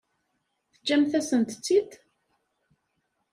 Teǧǧamt-asent-tt-id? 0.73 1.91